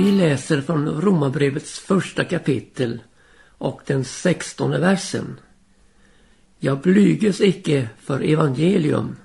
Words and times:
Vi 0.00 0.10
läser 0.10 0.60
från 0.60 1.00
Romarbrevets 1.00 1.78
första 1.78 2.24
kapitel 2.24 3.00
och 3.58 3.80
den 3.86 4.04
sextonde 4.04 4.78
versen. 4.78 5.40
Jag 6.58 6.80
blyges 6.80 7.40
icke 7.40 7.88
för 8.00 8.20
evangelium, 8.20 9.16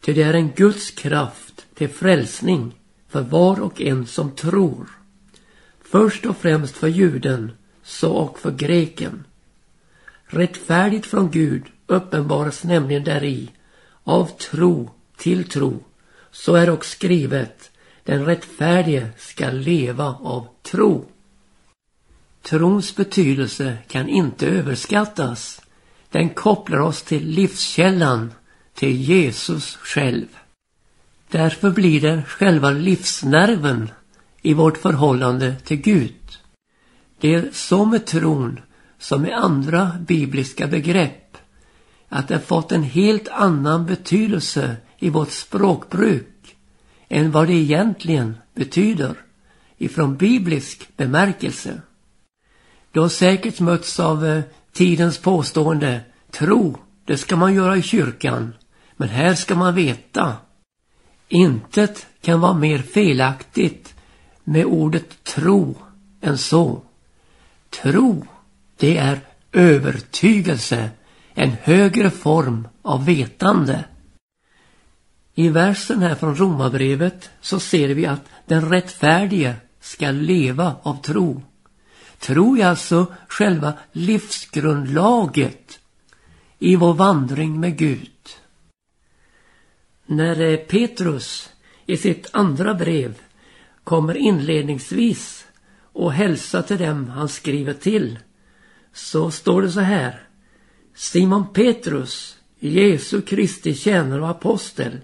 ty 0.00 0.12
det 0.12 0.22
är 0.22 0.34
en 0.34 0.50
Guds 0.50 0.90
kraft 0.90 1.66
till 1.74 1.88
frälsning 1.88 2.74
för 3.08 3.22
var 3.22 3.60
och 3.60 3.80
en 3.80 4.06
som 4.06 4.30
tror. 4.30 4.88
Först 5.80 6.26
och 6.26 6.36
främst 6.36 6.76
för 6.76 6.88
juden, 6.88 7.52
så 7.82 8.12
och 8.12 8.38
för 8.38 8.50
greken. 8.50 9.24
Rättfärdigt 10.26 11.06
från 11.06 11.30
Gud 11.30 11.62
uppenbaras 11.86 12.64
nämligen 12.64 13.04
däri 13.04 13.50
av 14.04 14.26
tro 14.26 14.90
till 15.16 15.48
tro. 15.48 15.84
Så 16.30 16.54
är 16.54 16.70
också 16.70 16.90
skrivet, 16.90 17.70
den 18.06 18.24
rättfärdige 18.24 19.08
ska 19.16 19.50
leva 19.50 20.04
av 20.04 20.48
tro. 20.62 21.04
Trons 22.42 22.96
betydelse 22.96 23.78
kan 23.88 24.08
inte 24.08 24.46
överskattas. 24.46 25.62
Den 26.10 26.28
kopplar 26.28 26.78
oss 26.78 27.02
till 27.02 27.28
livskällan, 27.28 28.32
till 28.74 29.00
Jesus 29.00 29.76
själv. 29.76 30.26
Därför 31.30 31.70
blir 31.70 32.00
det 32.00 32.22
själva 32.26 32.70
livsnerven 32.70 33.90
i 34.42 34.54
vårt 34.54 34.78
förhållande 34.78 35.56
till 35.64 35.76
Gud. 35.76 36.38
Det 37.20 37.34
är 37.34 37.50
så 37.52 37.84
med 37.84 38.06
tron 38.06 38.60
som 38.98 39.22
med 39.22 39.38
andra 39.38 39.92
bibliska 40.06 40.66
begrepp 40.66 41.36
att 42.08 42.28
det 42.28 42.40
fått 42.40 42.72
en 42.72 42.82
helt 42.82 43.28
annan 43.28 43.86
betydelse 43.86 44.76
i 44.98 45.10
vårt 45.10 45.30
språkbruk 45.30 46.35
än 47.08 47.30
vad 47.30 47.46
det 47.46 47.54
egentligen 47.54 48.36
betyder 48.54 49.14
ifrån 49.78 50.16
biblisk 50.16 50.96
bemärkelse. 50.96 51.80
Du 52.92 53.00
har 53.00 53.08
säkert 53.08 53.60
mötts 53.60 54.00
av 54.00 54.26
eh, 54.26 54.42
tidens 54.72 55.18
påstående 55.18 56.00
tro, 56.30 56.76
det 57.04 57.16
ska 57.16 57.36
man 57.36 57.54
göra 57.54 57.76
i 57.76 57.82
kyrkan, 57.82 58.54
men 58.96 59.08
här 59.08 59.34
ska 59.34 59.54
man 59.54 59.74
veta. 59.74 60.36
Intet 61.28 62.06
kan 62.20 62.40
vara 62.40 62.54
mer 62.54 62.78
felaktigt 62.78 63.94
med 64.44 64.64
ordet 64.64 65.24
tro 65.24 65.74
än 66.20 66.38
så. 66.38 66.82
Tro, 67.82 68.26
det 68.76 68.98
är 68.98 69.20
övertygelse, 69.52 70.90
en 71.34 71.50
högre 71.62 72.10
form 72.10 72.68
av 72.82 73.04
vetande. 73.04 73.84
I 75.38 75.48
versen 75.48 76.02
här 76.02 76.14
från 76.14 76.36
Romarbrevet 76.36 77.30
så 77.40 77.60
ser 77.60 77.88
vi 77.88 78.06
att 78.06 78.28
den 78.46 78.70
rättfärdige 78.70 79.54
ska 79.80 80.10
leva 80.10 80.76
av 80.82 81.02
tro. 81.02 81.42
Tro 82.18 82.58
är 82.58 82.66
alltså 82.66 83.06
själva 83.28 83.72
livsgrundlaget 83.92 85.78
i 86.58 86.76
vår 86.76 86.94
vandring 86.94 87.60
med 87.60 87.78
Gud. 87.78 88.10
När 90.06 90.40
eh, 90.40 90.56
Petrus 90.56 91.50
i 91.86 91.96
sitt 91.96 92.28
andra 92.32 92.74
brev 92.74 93.20
kommer 93.84 94.16
inledningsvis 94.16 95.46
och 95.92 96.12
hälsar 96.12 96.62
till 96.62 96.78
dem 96.78 97.08
han 97.08 97.28
skriver 97.28 97.72
till 97.72 98.18
så 98.92 99.30
står 99.30 99.62
det 99.62 99.70
så 99.70 99.80
här 99.80 100.28
Simon 100.94 101.52
Petrus, 101.52 102.36
Jesu 102.58 103.20
Kristi 103.20 103.74
tjänare 103.74 104.20
och 104.20 104.30
apostel 104.30 105.00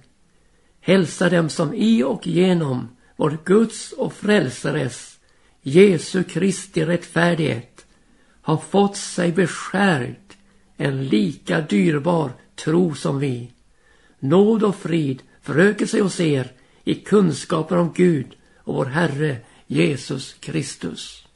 hälsa 0.83 1.29
dem 1.29 1.49
som 1.49 1.75
i 1.75 2.03
och 2.03 2.27
genom 2.27 2.89
vår 3.17 3.39
Guds 3.45 3.93
och 3.93 4.13
frälsares 4.13 5.19
Jesu 5.63 6.25
Kristi 6.25 6.85
rättfärdighet 6.85 7.87
har 8.43 8.57
fått 8.57 8.97
sig 8.97 9.33
beskärd 9.33 10.17
en 10.77 11.05
lika 11.05 11.61
dyrbar 11.61 12.33
tro 12.55 12.95
som 12.95 13.19
vi. 13.19 13.51
Nåd 14.19 14.63
och 14.63 14.77
frid 14.77 15.23
föröker 15.43 15.87
sig 15.87 16.01
hos 16.01 16.21
er 16.21 16.53
i 16.85 16.95
kunskapen 16.95 17.79
om 17.79 17.93
Gud 17.93 18.27
och 18.57 18.75
vår 18.75 18.87
Herre 18.87 19.37
Jesus 19.67 20.35
Kristus. 20.41 21.27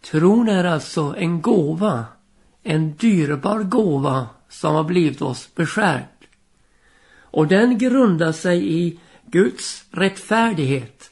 Tron 0.00 0.48
är 0.48 0.64
alltså 0.64 1.14
en 1.18 1.42
gåva, 1.42 2.04
en 2.62 2.96
dyrbar 2.96 3.62
gåva 3.62 4.26
som 4.48 4.74
har 4.74 4.84
blivit 4.84 5.22
oss 5.22 5.54
beskärd. 5.54 6.02
Och 7.32 7.48
den 7.48 7.78
grundar 7.78 8.32
sig 8.32 8.78
i 8.78 8.98
Guds 9.26 9.84
rättfärdighet, 9.90 11.10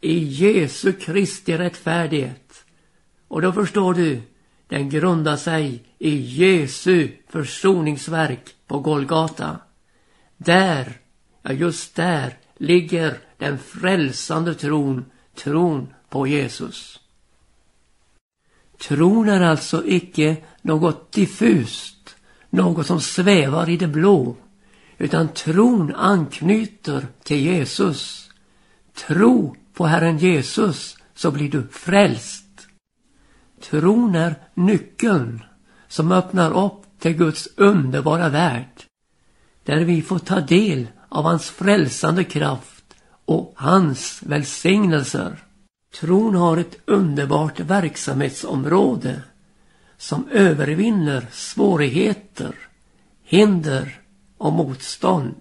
i 0.00 0.18
Jesu 0.18 0.92
Kristi 0.92 1.58
rättfärdighet. 1.58 2.64
Och 3.28 3.42
då 3.42 3.52
förstår 3.52 3.94
du, 3.94 4.20
den 4.68 4.90
grundar 4.90 5.36
sig 5.36 5.84
i 5.98 6.16
Jesu 6.16 7.08
försoningsverk 7.28 8.54
på 8.66 8.78
Golgata. 8.78 9.58
Där, 10.36 10.92
ja 11.42 11.52
just 11.52 11.94
där, 11.94 12.36
ligger 12.56 13.18
den 13.38 13.58
frälsande 13.58 14.54
tron, 14.54 15.04
tron 15.34 15.88
på 16.08 16.26
Jesus. 16.26 17.00
Tron 18.78 19.28
är 19.28 19.40
alltså 19.40 19.86
icke 19.86 20.36
något 20.62 21.12
diffust, 21.12 22.16
något 22.50 22.86
som 22.86 23.00
svävar 23.00 23.68
i 23.68 23.76
det 23.76 23.86
blå, 23.86 24.36
utan 25.02 25.28
tron 25.28 25.94
anknyter 25.94 27.06
till 27.22 27.40
Jesus. 27.40 28.30
Tro 28.94 29.56
på 29.74 29.86
Herren 29.86 30.18
Jesus 30.18 30.96
så 31.14 31.30
blir 31.30 31.50
du 31.50 31.68
frälst. 31.68 32.66
Tron 33.60 34.14
är 34.14 34.34
nyckeln 34.54 35.42
som 35.88 36.12
öppnar 36.12 36.64
upp 36.64 36.82
till 36.98 37.12
Guds 37.12 37.48
underbara 37.56 38.28
värld. 38.28 38.82
Där 39.64 39.84
vi 39.84 40.02
får 40.02 40.18
ta 40.18 40.40
del 40.40 40.86
av 41.08 41.24
hans 41.24 41.50
frälsande 41.50 42.24
kraft 42.24 42.94
och 43.24 43.54
hans 43.56 44.22
välsignelser. 44.22 45.44
Tron 46.00 46.34
har 46.34 46.56
ett 46.56 46.76
underbart 46.86 47.60
verksamhetsområde 47.60 49.22
som 49.96 50.28
övervinner 50.28 51.26
svårigheter, 51.32 52.54
hinder 53.24 54.01
och 54.42 54.52
motstånd. 54.52 55.34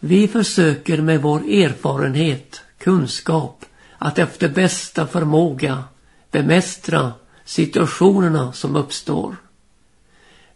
Vi 0.00 0.28
försöker 0.28 1.02
med 1.02 1.22
vår 1.22 1.38
erfarenhet, 1.38 2.60
kunskap, 2.78 3.64
att 3.98 4.18
efter 4.18 4.48
bästa 4.48 5.06
förmåga 5.06 5.84
bemästra 6.30 7.12
situationerna 7.44 8.52
som 8.52 8.76
uppstår. 8.76 9.36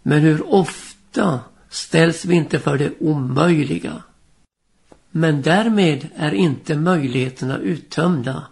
Men 0.02 0.20
hur 0.20 0.54
ofta 0.54 1.40
ställs 1.68 2.24
vi 2.24 2.34
inte 2.34 2.58
för 2.58 2.78
det 2.78 2.92
omöjliga? 3.00 4.02
Men 5.10 5.42
därmed 5.42 6.08
är 6.16 6.34
inte 6.34 6.76
möjligheterna 6.76 7.58
uttömda. 7.58 8.46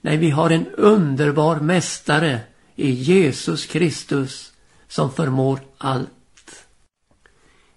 Nej, 0.00 0.16
vi 0.16 0.30
har 0.30 0.50
en 0.50 0.66
underbar 0.66 1.60
mästare 1.60 2.40
i 2.76 2.90
Jesus 2.90 3.66
Kristus 3.66 4.52
som 4.88 5.12
förmår 5.12 5.60
allt. 5.78 6.10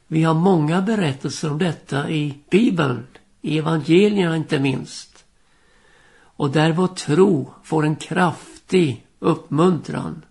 Vi 0.07 0.23
har 0.23 0.33
många 0.33 0.81
berättelser 0.81 1.51
om 1.51 1.57
detta 1.57 2.09
i 2.09 2.39
Bibeln, 2.49 3.07
i 3.41 3.57
evangelierna 3.57 4.35
inte 4.35 4.59
minst. 4.59 5.25
Och 6.17 6.51
där 6.51 6.71
vår 6.71 6.87
tro 6.87 7.53
får 7.63 7.85
en 7.85 7.95
kraftig 7.95 9.05
uppmuntran 9.19 10.25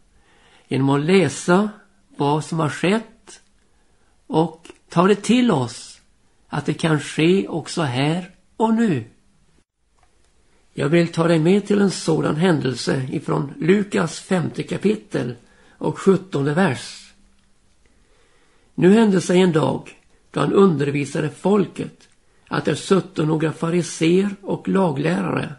genom 0.68 0.90
att 0.90 1.04
läsa 1.04 1.68
vad 2.16 2.44
som 2.44 2.58
har 2.58 2.68
skett 2.68 3.40
och 4.26 4.70
ta 4.88 5.06
det 5.06 5.22
till 5.22 5.50
oss 5.50 6.00
att 6.48 6.66
det 6.66 6.74
kan 6.74 7.00
ske 7.00 7.48
också 7.48 7.82
här 7.82 8.30
och 8.56 8.74
nu. 8.74 9.04
Jag 10.74 10.88
vill 10.88 11.12
ta 11.12 11.28
dig 11.28 11.38
med 11.38 11.66
till 11.66 11.80
en 11.80 11.90
sådan 11.90 12.36
händelse 12.36 13.08
ifrån 13.12 13.54
Lukas 13.60 14.20
femte 14.20 14.62
kapitel 14.62 15.34
och 15.78 15.98
sjuttonde 15.98 16.54
vers. 16.54 17.03
Nu 18.74 18.92
hände 18.92 19.20
sig 19.20 19.40
en 19.40 19.52
dag 19.52 19.90
då 20.30 20.40
han 20.40 20.52
undervisade 20.52 21.30
folket 21.30 22.08
att 22.48 22.64
det 22.64 22.76
sutte 22.76 23.24
några 23.24 23.52
fariser 23.52 24.36
och 24.42 24.68
laglärare. 24.68 25.54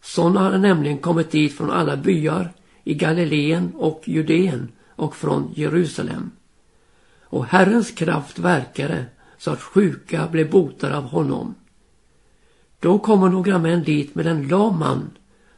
Sådana 0.00 0.40
hade 0.40 0.58
nämligen 0.58 0.98
kommit 0.98 1.30
dit 1.30 1.56
från 1.56 1.70
alla 1.70 1.96
byar 1.96 2.52
i 2.84 2.94
Galileen 2.94 3.72
och 3.74 4.02
Judeen 4.04 4.68
och 4.88 5.16
från 5.16 5.52
Jerusalem. 5.54 6.30
Och 7.22 7.46
Herrens 7.46 7.90
kraft 7.90 8.38
verkade 8.38 9.04
så 9.38 9.50
att 9.50 9.62
sjuka 9.62 10.28
blev 10.28 10.50
botade 10.50 10.96
av 10.96 11.04
honom. 11.04 11.54
Då 12.80 12.98
kommer 12.98 13.28
några 13.28 13.58
män 13.58 13.82
dit 13.82 14.14
med 14.14 14.26
en 14.26 14.48
lam 14.48 14.78
man 14.78 15.10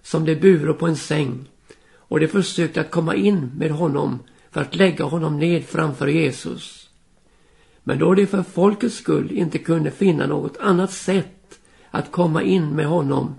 som 0.03 0.25
de 0.25 0.35
bure 0.35 0.73
på 0.73 0.87
en 0.87 0.97
säng 0.97 1.49
och 1.95 2.21
de 2.21 2.29
försökte 2.29 2.81
att 2.81 2.91
komma 2.91 3.15
in 3.15 3.51
med 3.57 3.71
honom 3.71 4.19
för 4.51 4.61
att 4.61 4.75
lägga 4.75 5.05
honom 5.05 5.39
ned 5.39 5.65
framför 5.65 6.07
Jesus. 6.07 6.91
Men 7.83 7.99
då 7.99 8.15
de 8.15 8.27
för 8.27 8.43
folkets 8.43 8.97
skull 8.97 9.33
inte 9.33 9.59
kunde 9.59 9.91
finna 9.91 10.27
något 10.27 10.57
annat 10.61 10.93
sätt 10.93 11.61
att 11.91 12.13
komma 12.13 12.43
in 12.43 12.69
med 12.69 12.87
honom 12.87 13.35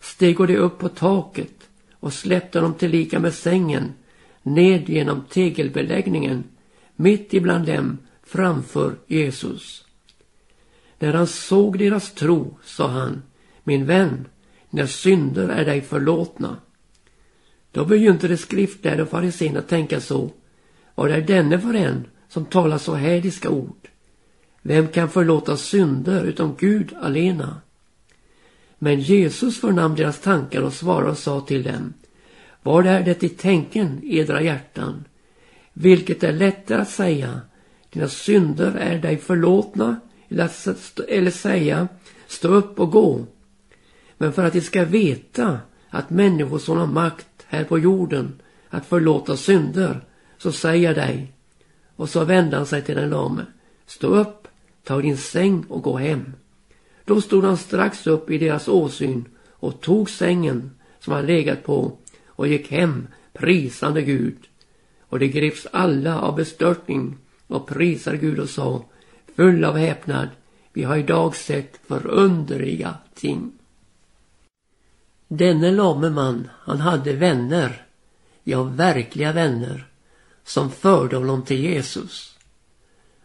steg 0.00 0.36
de 0.38 0.56
upp 0.56 0.78
på 0.78 0.88
taket 0.88 1.68
och 1.92 2.12
släppte 2.12 2.58
honom 2.58 2.74
tillika 2.74 3.18
med 3.18 3.34
sängen 3.34 3.92
ned 4.42 4.88
genom 4.88 5.24
tegelbeläggningen 5.30 6.44
mitt 6.96 7.34
ibland 7.34 7.66
dem 7.66 7.98
framför 8.22 8.94
Jesus. 9.06 9.84
När 10.98 11.12
han 11.12 11.26
såg 11.26 11.78
deras 11.78 12.12
tro 12.12 12.58
sa 12.64 12.88
han, 12.88 13.22
min 13.64 13.86
vän, 13.86 14.28
när 14.70 14.86
synder 14.86 15.48
är 15.48 15.64
dig 15.64 15.80
förlåtna. 15.80 16.56
Då 17.72 17.84
begynte 17.84 18.28
de 18.28 18.36
skriftlärda 18.36 19.02
och 19.02 19.08
fariséerna 19.08 19.62
tänka 19.62 20.00
så. 20.00 20.30
Vad 20.96 21.10
är 21.10 21.20
denne 21.20 21.58
för 21.58 21.74
en 21.74 22.04
som 22.28 22.44
talar 22.44 22.78
så 22.78 22.94
hädiska 22.94 23.50
ord? 23.50 23.88
Vem 24.62 24.88
kan 24.88 25.08
förlåta 25.08 25.56
synder 25.56 26.24
utom 26.24 26.56
Gud 26.58 26.94
alena? 27.00 27.60
Men 28.78 29.00
Jesus 29.00 29.60
förnam 29.60 29.94
deras 29.94 30.20
tankar 30.20 30.62
och 30.62 30.72
svarade 30.72 31.10
och 31.10 31.18
sa 31.18 31.40
till 31.40 31.62
dem. 31.62 31.94
Vad 32.62 32.86
är 32.86 33.04
det 33.04 33.22
i 33.22 33.28
tänken, 33.28 34.00
edra 34.04 34.42
hjärtan? 34.42 35.04
Vilket 35.72 36.22
är 36.22 36.32
lättare 36.32 36.82
att 36.82 36.90
säga, 36.90 37.40
dina 37.90 38.08
synder 38.08 38.74
är 38.74 38.98
dig 38.98 39.16
förlåtna, 39.16 40.00
eller 41.08 41.30
säga, 41.30 41.88
stå 42.26 42.48
upp 42.48 42.80
och 42.80 42.90
gå. 42.90 43.26
Men 44.18 44.32
för 44.32 44.44
att 44.44 44.52
de 44.52 44.60
ska 44.60 44.84
veta 44.84 45.60
att 45.90 46.10
människor 46.10 46.58
som 46.58 46.78
har 46.78 46.86
makt 46.86 47.46
här 47.46 47.64
på 47.64 47.78
jorden 47.78 48.40
att 48.68 48.86
förlåta 48.86 49.36
synder, 49.36 50.00
så 50.46 50.52
säger 50.52 50.88
jag 50.88 50.94
dig. 50.94 51.32
Och 51.96 52.08
så 52.08 52.24
vände 52.24 52.56
han 52.56 52.66
sig 52.66 52.82
till 52.82 52.96
den 52.96 53.10
lame. 53.10 53.46
Stå 53.86 54.06
upp, 54.06 54.48
ta 54.84 55.00
din 55.00 55.16
säng 55.16 55.64
och 55.68 55.82
gå 55.82 55.96
hem. 55.96 56.32
Då 57.04 57.20
stod 57.20 57.44
han 57.44 57.56
strax 57.56 58.06
upp 58.06 58.30
i 58.30 58.38
deras 58.38 58.68
åsyn 58.68 59.24
och 59.50 59.80
tog 59.80 60.10
sängen 60.10 60.70
som 61.00 61.12
han 61.12 61.26
legat 61.26 61.62
på 61.62 61.92
och 62.26 62.48
gick 62.48 62.70
hem 62.70 63.06
prisande 63.32 64.02
Gud. 64.02 64.36
Och 65.00 65.18
de 65.18 65.28
greps 65.28 65.66
alla 65.72 66.20
av 66.20 66.36
bestörtning 66.36 67.16
och 67.46 67.66
prisade 67.66 68.16
Gud 68.16 68.38
och 68.38 68.50
sa 68.50 68.84
full 69.36 69.64
av 69.64 69.76
häpnad 69.76 70.28
vi 70.72 70.82
har 70.82 70.96
idag 70.96 71.36
sett 71.36 71.80
förunderliga 71.86 72.94
ting. 73.14 73.52
Denne 75.28 75.70
lame 75.70 76.10
man, 76.10 76.48
han 76.54 76.80
hade 76.80 77.12
vänner, 77.12 77.86
ja 78.44 78.62
verkliga 78.62 79.32
vänner, 79.32 79.86
som 80.46 80.70
förde 80.70 81.16
honom 81.16 81.42
till 81.42 81.60
Jesus. 81.60 82.36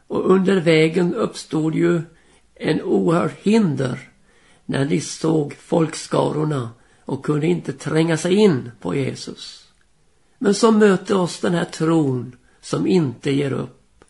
Och 0.07 0.31
under 0.31 0.61
vägen 0.61 1.15
uppstod 1.15 1.75
ju 1.75 2.01
en 2.55 2.81
oerhört 2.81 3.39
hinder 3.41 4.09
när 4.65 4.85
de 4.85 5.01
såg 5.01 5.53
folkskarorna 5.53 6.69
och 7.05 7.25
kunde 7.25 7.47
inte 7.47 7.73
tränga 7.73 8.17
sig 8.17 8.35
in 8.35 8.71
på 8.79 8.95
Jesus. 8.95 9.67
Men 10.37 10.53
så 10.53 10.71
möter 10.71 11.17
oss 11.17 11.39
den 11.39 11.53
här 11.53 11.65
tron 11.65 12.35
som 12.61 12.87
inte 12.87 13.31
ger 13.31 13.53
upp. 13.53 14.05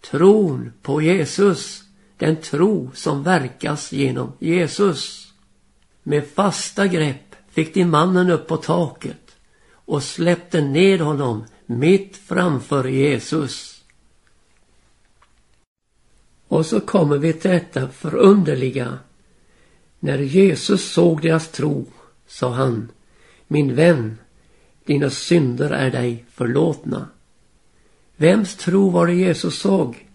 Tron 0.00 0.72
på 0.82 1.02
Jesus, 1.02 1.82
den 2.18 2.36
tro 2.36 2.90
som 2.94 3.22
verkas 3.22 3.92
genom 3.92 4.32
Jesus. 4.38 5.32
Med 6.02 6.26
fasta 6.34 6.86
grepp 6.86 7.36
fick 7.50 7.74
de 7.74 7.84
mannen 7.84 8.30
upp 8.30 8.46
på 8.46 8.56
taket 8.56 9.36
och 9.70 10.02
släppte 10.02 10.60
ned 10.60 11.00
honom 11.00 11.44
mitt 11.66 12.16
framför 12.16 12.84
Jesus. 12.84 13.84
Och 16.48 16.66
så 16.66 16.80
kommer 16.80 17.18
vi 17.18 17.32
till 17.32 17.50
detta 17.50 17.88
förunderliga. 17.88 18.98
När 20.00 20.18
Jesus 20.18 20.92
såg 20.92 21.22
deras 21.22 21.48
tro 21.48 21.86
sa 22.26 22.52
han, 22.52 22.88
min 23.48 23.74
vän, 23.74 24.18
dina 24.84 25.10
synder 25.10 25.70
är 25.70 25.90
dig 25.90 26.24
förlåtna. 26.30 27.08
Vems 28.16 28.56
tro 28.56 28.90
var 28.90 29.06
det 29.06 29.14
Jesus 29.14 29.58
såg? 29.58 30.08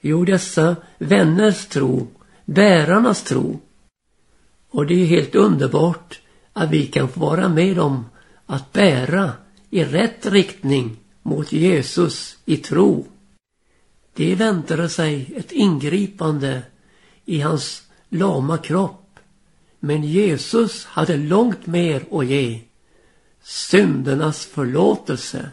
Jo, 0.00 0.24
dessa 0.24 0.76
vänners 0.98 1.66
tro, 1.66 2.06
bärarnas 2.44 3.24
tro. 3.24 3.60
Och 4.70 4.86
det 4.86 4.94
är 4.94 5.06
helt 5.06 5.34
underbart 5.34 6.20
att 6.52 6.70
vi 6.70 6.86
kan 6.86 7.08
få 7.08 7.20
vara 7.20 7.48
med 7.48 7.78
om 7.78 8.04
att 8.46 8.72
bära 8.72 9.32
i 9.70 9.84
rätt 9.84 10.26
riktning 10.26 10.96
mot 11.22 11.52
Jesus 11.52 12.38
i 12.44 12.56
tro. 12.56 13.06
Det 14.14 14.34
väntade 14.34 14.88
sig 14.88 15.32
ett 15.36 15.52
ingripande 15.52 16.62
i 17.24 17.40
hans 17.40 17.82
lama 18.08 18.58
kropp. 18.58 19.18
Men 19.80 20.04
Jesus 20.04 20.84
hade 20.84 21.16
långt 21.16 21.66
mer 21.66 22.04
att 22.10 22.26
ge. 22.26 22.60
Syndernas 23.42 24.46
förlåtelse. 24.46 25.50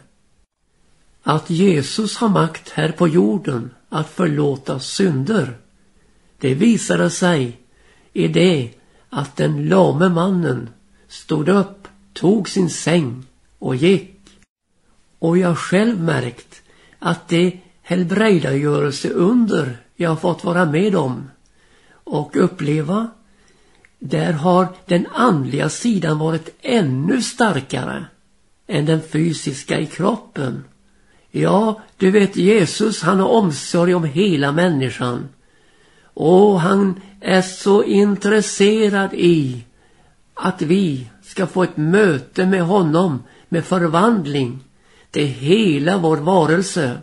Att 1.22 1.50
Jesus 1.50 2.16
har 2.16 2.28
makt 2.28 2.70
här 2.70 2.92
på 2.92 3.08
jorden 3.08 3.70
att 3.88 4.10
förlåta 4.10 4.80
synder. 4.80 5.58
Det 6.38 6.54
visade 6.54 7.10
sig 7.10 7.60
i 8.12 8.28
det 8.28 8.70
att 9.10 9.36
den 9.36 9.68
lame 9.68 10.08
mannen 10.08 10.68
stod 11.08 11.48
upp, 11.48 11.88
tog 12.12 12.48
sin 12.48 12.70
säng 12.70 13.24
och 13.58 13.76
gick. 13.76 14.12
Och 15.18 15.38
jag 15.38 15.58
själv 15.58 16.00
märkt 16.00 16.62
att 16.98 17.28
det 17.28 17.60
helbrägdagörelse 17.82 19.08
under 19.08 19.78
jag 19.96 20.10
har 20.10 20.16
fått 20.16 20.44
vara 20.44 20.64
med 20.64 20.96
om 20.96 21.30
och 21.90 22.36
uppleva, 22.36 23.10
där 23.98 24.32
har 24.32 24.68
den 24.86 25.06
andliga 25.14 25.68
sidan 25.68 26.18
varit 26.18 26.56
ännu 26.62 27.22
starkare 27.22 28.04
än 28.66 28.86
den 28.86 29.02
fysiska 29.02 29.80
i 29.80 29.86
kroppen. 29.86 30.64
Ja, 31.30 31.80
du 31.96 32.10
vet 32.10 32.36
Jesus, 32.36 33.02
han 33.02 33.20
har 33.20 33.28
omsorg 33.28 33.94
om 33.94 34.04
hela 34.04 34.52
människan. 34.52 35.28
Och 36.14 36.60
han 36.60 37.00
är 37.20 37.42
så 37.42 37.82
intresserad 37.82 39.14
i 39.14 39.64
att 40.34 40.62
vi 40.62 41.10
ska 41.22 41.46
få 41.46 41.62
ett 41.62 41.76
möte 41.76 42.46
med 42.46 42.62
honom 42.62 43.22
med 43.48 43.64
förvandling 43.64 44.64
till 45.10 45.26
hela 45.26 45.98
vår 45.98 46.16
varelse. 46.16 47.02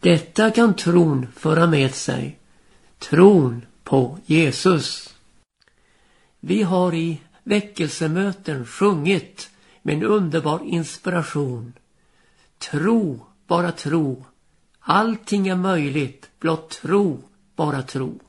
Detta 0.00 0.50
kan 0.50 0.74
tron 0.74 1.26
föra 1.36 1.66
med 1.66 1.94
sig. 1.94 2.38
Tron 2.98 3.66
på 3.84 4.18
Jesus. 4.26 5.14
Vi 6.40 6.62
har 6.62 6.94
i 6.94 7.20
väckelsemöten 7.42 8.66
sjungit 8.66 9.50
med 9.82 9.94
en 9.96 10.02
underbar 10.02 10.60
inspiration. 10.64 11.72
Tro, 12.58 13.26
bara 13.46 13.72
tro. 13.72 14.24
Allting 14.80 15.48
är 15.48 15.56
möjligt, 15.56 16.30
blott 16.38 16.70
tro 16.70 17.22
bara 17.56 17.82
tro. 17.82 18.20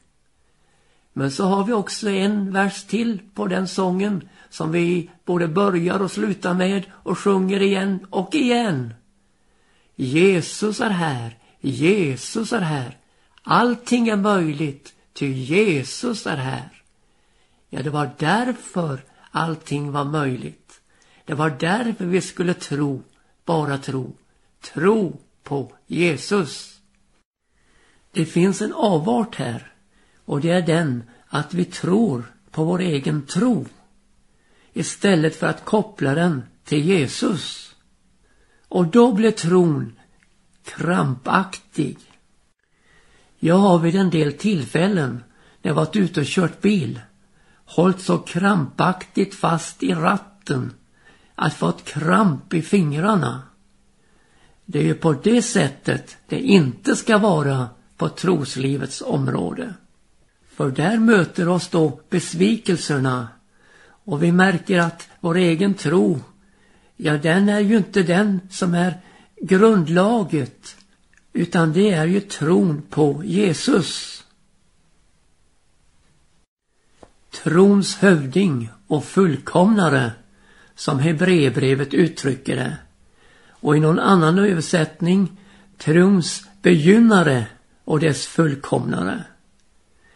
Men 1.13 1.31
så 1.31 1.45
har 1.45 1.63
vi 1.63 1.73
också 1.73 2.09
en 2.09 2.53
vers 2.53 2.83
till 2.83 3.19
på 3.33 3.47
den 3.47 3.67
sången 3.67 4.29
som 4.49 4.71
vi 4.71 5.09
både 5.25 5.47
börjar 5.47 5.99
och 5.99 6.11
slutar 6.11 6.53
med 6.53 6.85
och 6.91 7.19
sjunger 7.19 7.61
igen 7.61 8.07
och 8.09 8.35
igen. 8.35 8.93
Jesus 9.95 10.81
är 10.81 10.89
här, 10.89 11.37
Jesus 11.61 12.53
är 12.53 12.61
här. 12.61 12.97
Allting 13.43 14.07
är 14.07 14.15
möjligt, 14.15 14.93
ty 15.13 15.27
Jesus 15.33 16.27
är 16.27 16.37
här. 16.37 16.69
Ja, 17.69 17.83
det 17.83 17.89
var 17.89 18.09
därför 18.17 19.03
allting 19.31 19.91
var 19.91 20.05
möjligt. 20.05 20.81
Det 21.25 21.33
var 21.33 21.49
därför 21.49 22.05
vi 22.05 22.21
skulle 22.21 22.53
tro, 22.53 23.03
bara 23.45 23.77
tro. 23.77 24.15
Tro 24.61 25.19
på 25.43 25.71
Jesus. 25.87 26.79
Det 28.11 28.25
finns 28.25 28.61
en 28.61 28.73
avart 28.73 29.35
här 29.35 29.71
och 30.25 30.41
det 30.41 30.49
är 30.49 30.61
den 30.61 31.03
att 31.27 31.53
vi 31.53 31.65
tror 31.65 32.33
på 32.51 32.63
vår 32.63 32.79
egen 32.79 33.25
tro 33.25 33.65
istället 34.79 35.35
för 35.35 35.47
att 35.47 35.65
koppla 35.65 36.15
den 36.15 36.43
till 36.63 36.85
Jesus. 36.85 37.75
Och 38.67 38.87
då 38.87 39.11
blir 39.11 39.31
tron 39.31 39.93
krampaktig. 40.65 41.97
Jag 43.39 43.57
har 43.57 43.79
vid 43.79 43.95
en 43.95 44.09
del 44.09 44.33
tillfällen 44.33 45.23
när 45.61 45.69
jag 45.69 45.75
varit 45.75 45.95
ute 45.95 46.19
och 46.19 46.25
kört 46.25 46.61
bil 46.61 46.99
hållit 47.65 48.01
så 48.01 48.17
krampaktigt 48.17 49.35
fast 49.35 49.83
i 49.83 49.93
ratten 49.93 50.73
att 51.35 51.53
fått 51.53 51.85
kramp 51.85 52.53
i 52.53 52.61
fingrarna. 52.61 53.41
Det 54.65 54.79
är 54.79 54.83
ju 54.83 54.93
på 54.93 55.13
det 55.13 55.41
sättet 55.41 56.17
det 56.27 56.39
inte 56.39 56.95
ska 56.95 57.17
vara 57.17 57.69
på 57.97 58.09
troslivets 58.09 59.01
område. 59.01 59.73
För 60.49 60.71
där 60.71 60.99
möter 60.99 61.47
oss 61.47 61.67
då 61.67 61.99
besvikelserna 62.09 63.27
och 64.07 64.23
vi 64.23 64.31
märker 64.31 64.79
att 64.79 65.09
vår 65.19 65.37
egen 65.37 65.73
tro, 65.73 66.19
ja 66.95 67.17
den 67.17 67.49
är 67.49 67.59
ju 67.59 67.77
inte 67.77 68.03
den 68.03 68.41
som 68.49 68.73
är 68.73 69.01
grundlaget 69.41 70.75
utan 71.33 71.73
det 71.73 71.91
är 71.91 72.05
ju 72.05 72.19
tron 72.19 72.81
på 72.89 73.21
Jesus. 73.25 74.23
trons 77.43 77.95
hövding 77.95 78.69
och 78.87 79.05
fullkomnare 79.05 80.11
som 80.75 80.99
Hebreerbrevet 80.99 81.93
uttrycker 81.93 82.55
det. 82.55 82.77
Och 83.49 83.77
i 83.77 83.79
någon 83.79 83.99
annan 83.99 84.39
översättning 84.39 85.39
trons 85.77 86.47
begynnare 86.61 87.47
och 87.83 87.99
dess 87.99 88.27
fullkomnare. 88.27 89.23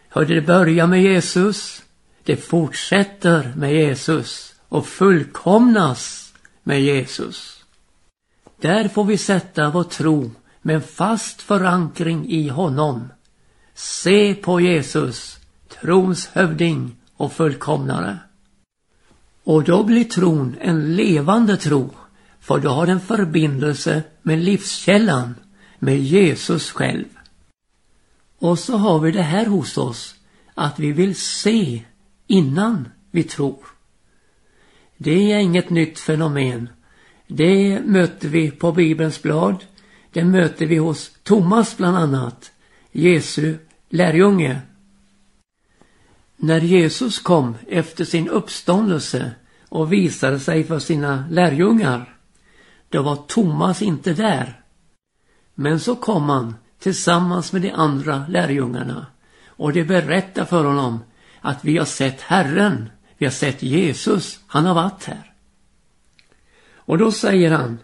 Hörde 0.08 0.34
det 0.34 0.42
börja 0.42 0.86
med 0.86 1.02
Jesus, 1.02 1.82
det 2.24 2.36
fortsätter 2.36 3.52
med 3.56 3.74
Jesus 3.74 4.54
och 4.68 4.86
fullkomnas 4.86 6.32
med 6.62 6.82
Jesus. 6.82 7.64
Där 8.60 8.88
får 8.88 9.04
vi 9.04 9.18
sätta 9.18 9.70
vår 9.70 9.84
tro 9.84 10.30
med 10.62 10.76
en 10.76 10.82
fast 10.82 11.42
förankring 11.42 12.30
i 12.30 12.48
honom. 12.48 13.08
Se 13.74 14.34
på 14.34 14.60
Jesus, 14.60 15.38
trons 15.68 16.26
hövding 16.26 16.96
och 17.16 17.32
fullkomnare. 17.32 18.18
Och 19.44 19.64
då 19.64 19.84
blir 19.84 20.04
tron 20.04 20.56
en 20.60 20.96
levande 20.96 21.56
tro, 21.56 21.90
för 22.40 22.58
då 22.58 22.70
har 22.70 22.86
den 22.86 23.00
förbindelse 23.00 24.02
med 24.22 24.38
livskällan, 24.38 25.34
med 25.78 25.98
Jesus 25.98 26.70
själv. 26.70 27.04
Och 28.38 28.58
så 28.58 28.76
har 28.76 28.98
vi 28.98 29.10
det 29.10 29.22
här 29.22 29.46
hos 29.46 29.78
oss, 29.78 30.14
att 30.54 30.78
vi 30.78 30.92
vill 30.92 31.14
se 31.14 31.82
innan 32.32 32.88
vi 33.10 33.22
tror. 33.22 33.58
Det 34.96 35.32
är 35.32 35.38
inget 35.38 35.70
nytt 35.70 35.98
fenomen. 35.98 36.68
Det 37.26 37.80
möter 37.84 38.28
vi 38.28 38.50
på 38.50 38.72
Bibelns 38.72 39.22
blad. 39.22 39.64
Det 40.12 40.24
möter 40.24 40.66
vi 40.66 40.76
hos 40.76 41.10
Thomas 41.22 41.76
bland 41.76 41.96
annat, 41.96 42.52
Jesu 42.92 43.56
lärjunge. 43.88 44.60
När 46.36 46.60
Jesus 46.60 47.18
kom 47.18 47.54
efter 47.68 48.04
sin 48.04 48.28
uppståndelse 48.28 49.30
och 49.68 49.92
visade 49.92 50.40
sig 50.40 50.64
för 50.64 50.78
sina 50.78 51.24
lärjungar, 51.30 52.16
då 52.88 53.02
var 53.02 53.16
Thomas 53.16 53.82
inte 53.82 54.12
där. 54.12 54.60
Men 55.54 55.80
så 55.80 55.96
kom 55.96 56.28
han 56.28 56.54
tillsammans 56.78 57.52
med 57.52 57.62
de 57.62 57.70
andra 57.70 58.24
lärjungarna 58.28 59.06
och 59.46 59.72
de 59.72 59.84
berättar 59.84 60.44
för 60.44 60.64
honom 60.64 61.00
att 61.42 61.64
vi 61.64 61.78
har 61.78 61.84
sett 61.84 62.20
Herren, 62.20 62.90
vi 63.18 63.26
har 63.26 63.32
sett 63.32 63.62
Jesus, 63.62 64.40
han 64.46 64.66
har 64.66 64.74
varit 64.74 65.04
här. 65.04 65.32
Och 66.74 66.98
då 66.98 67.12
säger 67.12 67.50
han 67.50 67.78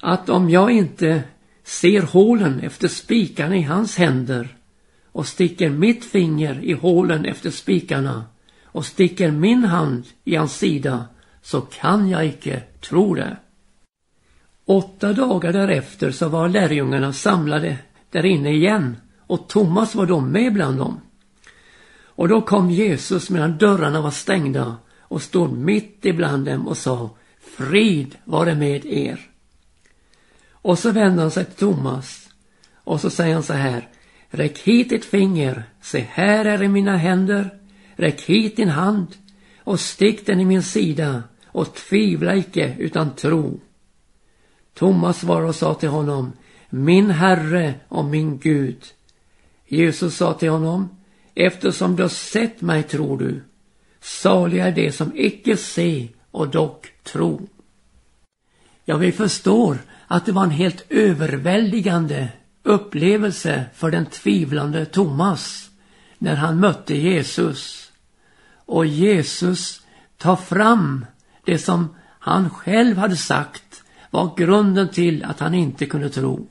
att 0.00 0.28
om 0.28 0.50
jag 0.50 0.70
inte 0.70 1.22
ser 1.64 2.02
hålen 2.02 2.60
efter 2.60 2.88
spikarna 2.88 3.56
i 3.56 3.62
hans 3.62 3.96
händer 3.96 4.56
och 5.12 5.26
sticker 5.26 5.70
mitt 5.70 6.04
finger 6.04 6.64
i 6.64 6.72
hålen 6.72 7.24
efter 7.24 7.50
spikarna 7.50 8.24
och 8.64 8.86
sticker 8.86 9.30
min 9.30 9.64
hand 9.64 10.04
i 10.24 10.36
hans 10.36 10.56
sida 10.56 11.04
så 11.42 11.60
kan 11.60 12.08
jag 12.08 12.26
icke 12.26 12.62
tro 12.80 13.14
det. 13.14 13.36
Åtta 14.64 15.12
dagar 15.12 15.52
därefter 15.52 16.10
så 16.10 16.28
var 16.28 16.48
lärjungarna 16.48 17.12
samlade 17.12 17.78
där 18.10 18.24
inne 18.24 18.50
igen 18.50 18.96
och 19.26 19.48
Thomas 19.48 19.94
var 19.94 20.06
då 20.06 20.20
med 20.20 20.52
bland 20.52 20.78
dem. 20.78 21.00
Och 22.16 22.28
då 22.28 22.40
kom 22.40 22.70
Jesus 22.70 23.30
medan 23.30 23.58
dörrarna 23.58 24.00
var 24.00 24.10
stängda 24.10 24.76
och 25.00 25.22
stod 25.22 25.58
mitt 25.58 25.98
ibland 26.02 26.46
dem 26.46 26.68
och 26.68 26.76
sa 26.76 27.10
Frid 27.56 28.16
vare 28.24 28.54
med 28.54 28.86
er. 28.86 29.20
Och 30.50 30.78
så 30.78 30.90
vände 30.90 31.22
han 31.22 31.30
sig 31.30 31.44
till 31.44 31.54
Thomas 31.54 32.28
och 32.74 33.00
så 33.00 33.10
säger 33.10 33.34
han 33.34 33.42
så 33.42 33.52
här 33.52 33.88
Räck 34.28 34.58
hit 34.58 34.88
ditt 34.88 35.04
finger, 35.04 35.64
se 35.82 36.06
här 36.10 36.44
är 36.44 36.62
i 36.62 36.68
mina 36.68 36.96
händer. 36.96 37.50
Räck 37.96 38.22
hit 38.22 38.56
din 38.56 38.68
hand 38.68 39.06
och 39.58 39.80
stick 39.80 40.26
den 40.26 40.40
i 40.40 40.44
min 40.44 40.62
sida 40.62 41.22
och 41.46 41.74
tvivla 41.74 42.36
icke 42.36 42.76
utan 42.78 43.14
tro. 43.14 43.60
Thomas 44.74 45.20
svarade 45.20 45.48
och 45.48 45.54
sa 45.54 45.74
till 45.74 45.88
honom 45.88 46.32
Min 46.70 47.10
Herre 47.10 47.74
och 47.88 48.04
min 48.04 48.38
Gud. 48.38 48.84
Jesus 49.66 50.16
sa 50.16 50.34
till 50.34 50.50
honom 50.50 50.88
Eftersom 51.34 51.96
du 51.96 52.02
har 52.02 52.08
sett 52.08 52.60
mig 52.60 52.82
tror 52.82 53.18
du. 53.18 53.42
Saliga 54.00 54.66
är 54.66 54.72
det 54.72 54.92
som 54.92 55.12
icke 55.14 55.56
se 55.56 56.08
och 56.30 56.48
dock 56.48 56.92
tro. 57.02 57.48
Ja, 58.84 58.96
vi 58.96 59.12
förstår 59.12 59.78
att 60.06 60.26
det 60.26 60.32
var 60.32 60.44
en 60.44 60.50
helt 60.50 60.84
överväldigande 60.88 62.28
upplevelse 62.62 63.64
för 63.74 63.90
den 63.90 64.06
tvivlande 64.06 64.86
Thomas 64.86 65.70
när 66.18 66.34
han 66.36 66.60
mötte 66.60 66.96
Jesus. 66.96 67.92
Och 68.66 68.86
Jesus 68.86 69.82
tar 70.18 70.36
fram 70.36 71.06
det 71.44 71.58
som 71.58 71.96
han 72.18 72.50
själv 72.50 72.96
hade 72.96 73.16
sagt 73.16 73.82
var 74.10 74.34
grunden 74.36 74.88
till 74.88 75.24
att 75.24 75.40
han 75.40 75.54
inte 75.54 75.86
kunde 75.86 76.10
tro. 76.10 76.46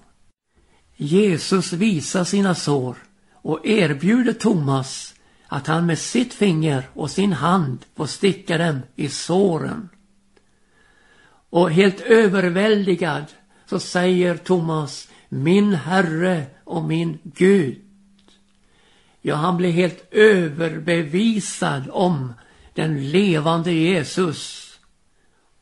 Jesus 0.96 1.74
visar 1.74 2.24
sina 2.24 2.56
sår 2.56 2.98
och 3.44 3.66
erbjuder 3.66 4.34
Thomas 4.34 5.16
att 5.48 5.68
han 5.68 5.86
med 5.86 6.00
sitt 6.00 6.34
finger 6.34 6.84
och 6.94 7.12
sin 7.12 7.34
hand 7.34 7.86
får 7.96 8.06
sticka 8.06 8.58
dem 8.58 8.80
i 8.96 9.10
såren. 9.10 9.90
Och 11.50 11.72
helt 11.72 12.02
överväldigad 12.02 13.26
så 13.66 13.80
säger 13.80 14.38
Thomas 14.38 15.10
min 15.30 15.74
Herre 15.74 16.46
och 16.64 16.84
min 16.84 17.20
Gud. 17.24 17.82
Ja, 19.22 19.36
han 19.36 19.58
blir 19.58 19.72
helt 19.72 20.08
överbevisad 20.12 21.84
om 21.92 22.34
den 22.74 23.12
levande 23.12 23.72
Jesus. 23.72 24.74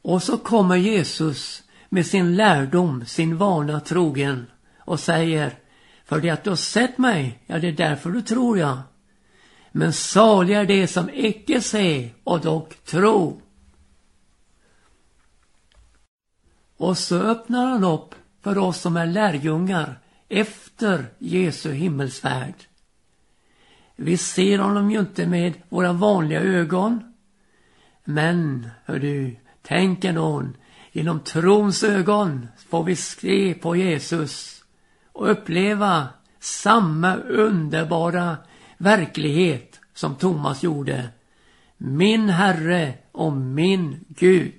Och 0.01 0.23
så 0.23 0.37
kommer 0.37 0.75
Jesus 0.75 1.63
med 1.89 2.05
sin 2.05 2.35
lärdom, 2.35 3.05
sin 3.05 3.37
vana 3.37 3.79
trogen 3.79 4.45
och 4.77 4.99
säger 4.99 5.53
för 6.11 6.21
det 6.21 6.29
att 6.29 6.43
du 6.43 6.49
har 6.49 6.57
sett 6.57 6.97
mig, 6.97 7.39
ja 7.45 7.59
det 7.59 7.67
är 7.67 7.71
därför 7.71 8.11
du 8.11 8.21
tror 8.21 8.57
jag. 8.57 8.77
Men 9.71 9.93
saliga 9.93 10.59
är 10.59 10.65
det 10.65 10.87
som 10.87 11.09
icke 11.13 11.61
se 11.61 12.09
och 12.23 12.41
dock 12.41 12.75
tro. 12.85 13.41
Och 16.77 16.97
så 16.97 17.15
öppnar 17.15 17.65
han 17.65 17.83
upp 17.83 18.15
för 18.41 18.57
oss 18.57 18.81
som 18.81 18.97
är 18.97 19.05
lärjungar 19.05 19.99
efter 20.29 21.05
Jesu 21.17 21.71
himmelsfärd. 21.71 22.55
Vi 23.95 24.17
ser 24.17 24.59
honom 24.59 24.91
ju 24.91 24.99
inte 24.99 25.27
med 25.27 25.53
våra 25.69 25.93
vanliga 25.93 26.41
ögon. 26.41 27.13
Men, 28.03 28.69
hör 28.85 28.99
du, 28.99 29.35
tänk 29.61 30.03
ändå, 30.03 30.43
genom 30.91 31.19
trons 31.19 31.83
ögon 31.83 32.47
får 32.69 32.83
vi 32.83 32.95
se 32.95 33.53
på 33.53 33.75
Jesus 33.75 34.60
och 35.13 35.31
uppleva 35.31 36.07
samma 36.39 37.15
underbara 37.15 38.37
verklighet 38.77 39.79
som 39.93 40.15
Thomas 40.15 40.63
gjorde. 40.63 41.09
Min 41.77 42.29
Herre 42.29 42.93
och 43.11 43.33
min 43.33 44.05
Gud. 44.07 44.53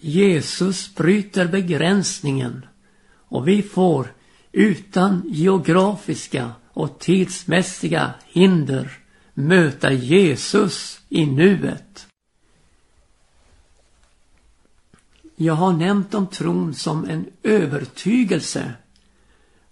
Jesus 0.00 0.94
bryter 0.94 1.48
begränsningen 1.48 2.66
och 3.14 3.48
vi 3.48 3.62
får 3.62 4.12
utan 4.52 5.22
geografiska 5.26 6.52
och 6.72 6.98
tidsmässiga 6.98 8.14
hinder 8.26 8.98
möta 9.34 9.92
Jesus 9.92 11.00
i 11.08 11.26
nuet. 11.26 12.06
Jag 15.36 15.54
har 15.54 15.72
nämnt 15.72 16.14
om 16.14 16.26
tron 16.26 16.74
som 16.74 17.04
en 17.04 17.26
övertygelse 17.42 18.74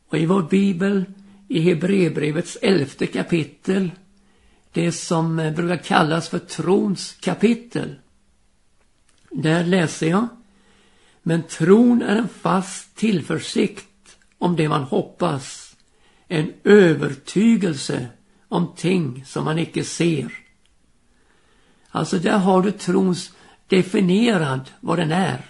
och 0.08 0.18
i 0.18 0.26
vår 0.26 0.42
bibel 0.42 1.04
i 1.48 1.60
Hebreerbrevets 1.60 2.56
elfte 2.62 3.06
kapitel 3.06 3.90
det 4.72 4.92
som 4.92 5.38
eh, 5.38 5.54
brukar 5.54 5.76
kallas 5.76 6.28
för 6.28 6.38
trons 6.38 7.12
kapitel. 7.20 7.94
Där 9.30 9.64
läser 9.64 10.06
jag 10.06 10.28
men 11.22 11.42
tron 11.42 12.02
är 12.02 12.16
en 12.16 12.28
fast 12.28 12.96
tillförsikt 12.96 14.16
om 14.38 14.56
det 14.56 14.68
man 14.68 14.82
hoppas. 14.82 15.76
En 16.28 16.52
övertygelse 16.64 18.08
om 18.48 18.74
ting 18.76 19.24
som 19.26 19.44
man 19.44 19.58
icke 19.58 19.84
ser. 19.84 20.32
Alltså 21.88 22.18
där 22.18 22.38
har 22.38 22.62
du 22.62 22.70
trons 22.70 23.32
definierad 23.66 24.70
vad 24.80 24.98
den 24.98 25.12
är. 25.12 25.44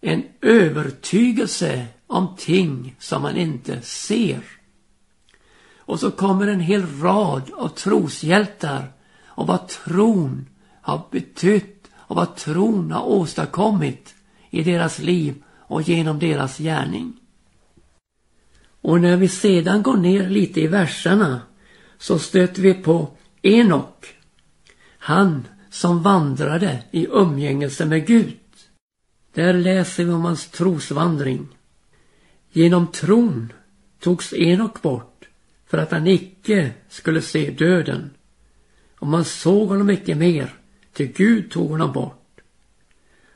En 0.00 0.24
övertygelse 0.40 1.86
om 2.08 2.36
ting 2.36 2.96
som 2.98 3.22
man 3.22 3.36
inte 3.36 3.82
ser. 3.82 4.40
Och 5.76 6.00
så 6.00 6.10
kommer 6.10 6.46
en 6.46 6.60
hel 6.60 7.00
rad 7.00 7.42
av 7.56 7.68
troshjältar 7.68 8.92
och 9.26 9.46
vad 9.46 9.68
tron 9.68 10.46
har 10.82 11.02
betytt 11.10 11.90
och 11.94 12.16
vad 12.16 12.36
tron 12.36 12.92
har 12.92 13.02
åstadkommit 13.02 14.14
i 14.50 14.62
deras 14.62 14.98
liv 14.98 15.42
och 15.48 15.82
genom 15.82 16.18
deras 16.18 16.58
gärning. 16.58 17.16
Och 18.80 19.00
när 19.00 19.16
vi 19.16 19.28
sedan 19.28 19.82
går 19.82 19.96
ner 19.96 20.28
lite 20.28 20.60
i 20.60 20.66
verserna 20.66 21.40
så 21.98 22.18
stöter 22.18 22.62
vi 22.62 22.74
på 22.74 23.08
Enok. 23.42 24.06
Han 24.98 25.46
som 25.70 26.02
vandrade 26.02 26.82
i 26.90 27.06
umgängelse 27.10 27.86
med 27.86 28.06
Gud. 28.06 28.36
Där 29.34 29.54
läser 29.54 30.04
vi 30.04 30.12
om 30.12 30.24
hans 30.24 30.46
trosvandring. 30.46 31.48
Genom 32.52 32.86
tron 32.86 33.52
togs 34.00 34.32
Enok 34.32 34.82
bort 34.82 35.28
för 35.66 35.78
att 35.78 35.90
han 35.90 36.06
icke 36.06 36.72
skulle 36.88 37.22
se 37.22 37.50
döden. 37.50 38.10
Och 38.98 39.06
man 39.06 39.24
såg 39.24 39.68
honom 39.68 39.90
icke 39.90 40.14
mer, 40.14 40.54
till 40.92 41.12
Gud 41.12 41.50
tog 41.50 41.70
honom 41.70 41.92
bort. 41.92 42.40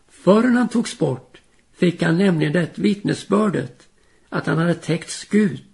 Förrän 0.09 0.57
han 0.57 0.69
togs 0.69 0.99
bort 0.99 1.41
fick 1.73 2.03
han 2.03 2.19
nämligen 2.19 2.53
det 2.53 2.79
vittnesbördet 2.79 3.89
att 4.29 4.47
han 4.47 4.59
hade 4.59 4.75
täckts 4.75 5.25
Gud. 5.25 5.65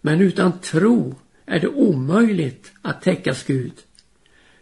Men 0.00 0.20
utan 0.20 0.60
tro 0.60 1.14
är 1.46 1.60
det 1.60 1.68
omöjligt 1.68 2.72
att 2.82 3.02
täckas 3.02 3.44
Gud. 3.44 3.72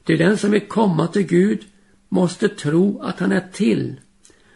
Till 0.04 0.18
den 0.18 0.38
som 0.38 0.50
vill 0.50 0.68
komma 0.68 1.06
till 1.06 1.26
Gud 1.26 1.64
måste 2.08 2.48
tro 2.48 3.02
att 3.02 3.20
han 3.20 3.32
är 3.32 3.48
till 3.52 4.00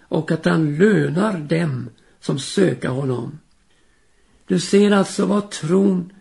och 0.01 0.31
att 0.31 0.45
han 0.45 0.77
lönar 0.77 1.39
dem 1.39 1.91
som 2.21 2.39
söker 2.39 2.89
honom. 2.89 3.39
Du 4.47 4.61
ser 4.61 4.91
alltså 4.91 5.27
vad 5.27 5.51
tron 5.51 6.13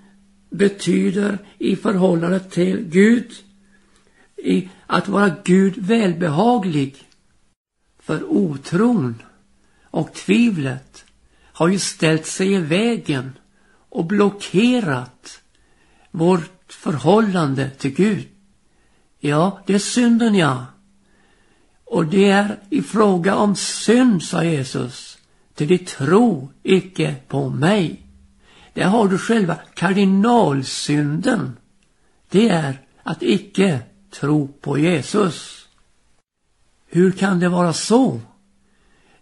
betyder 0.50 1.38
i 1.58 1.75
förhållande 1.75 2.39
till 2.39 2.77
Gud. 2.89 3.32
I 4.38 4.70
att 4.88 5.08
vara 5.08 5.36
Gud 5.44 5.77
välbehaglig. 5.77 6.96
För 8.00 8.24
otron 8.24 9.22
och 9.84 10.13
tvivlet 10.13 11.06
har 11.44 11.68
ju 11.68 11.80
ställt 11.80 12.25
sig 12.25 12.54
i 12.54 12.58
vägen 12.58 13.32
och 13.89 14.06
blockerat 14.06 15.42
vårt 16.12 16.74
förhållande 16.74 17.70
till 17.70 17.94
Gud. 17.94 18.27
Ja, 19.20 19.62
det 19.66 19.74
är 19.74 19.80
synden 19.80 20.36
ja. 20.36 20.66
Och 21.84 22.06
det 22.06 22.30
är 22.30 22.60
i 22.70 22.82
fråga 22.82 23.36
om 23.36 23.56
synd, 23.56 24.24
sa 24.24 24.44
Jesus, 24.44 25.17
till 25.58 25.68
de 25.68 25.78
tro 25.78 26.50
icke 26.64 27.16
på 27.28 27.50
mig. 27.50 28.02
Där 28.74 28.86
har 28.86 29.08
du 29.08 29.18
själva 29.18 29.56
kardinalsynden. 29.74 31.58
Det 32.30 32.50
är 32.50 32.82
att 33.04 33.24
icke 33.24 33.80
tro 34.12 34.48
på 34.48 34.78
Jesus. 34.78 35.68
Hur 36.88 37.12
kan 37.12 37.40
det 37.40 37.50
vara 37.50 37.74
så? 37.74 38.20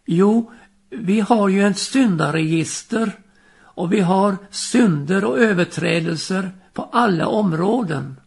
Jo, 0.06 0.52
vi 0.90 1.20
har 1.20 1.50
ju 1.50 1.68
ett 1.68 1.78
syndaregister 1.78 3.12
och 3.58 3.94
vi 3.94 4.00
har 4.00 4.38
synder 4.52 5.26
och 5.26 5.40
överträdelser 5.40 6.52
på 6.74 6.84
alla 6.84 7.28
områden. 7.28 8.20